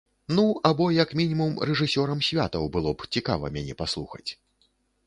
Ну, 0.37 0.45
або 0.69 0.87
як 0.95 1.11
мінімум 1.19 1.51
рэжысёрам 1.71 2.25
святаў 2.29 2.63
было 2.79 2.89
б 3.03 3.13
цікава 3.19 3.45
мяне 3.59 3.73
паслухаць! 3.85 4.27